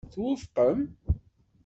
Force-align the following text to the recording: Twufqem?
Twufqem? 0.13 0.79